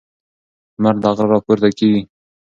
لمر 0.79 0.95
له 1.03 1.09
غره 1.17 1.27
راپورته 1.33 1.69
کیږي. 1.77 2.01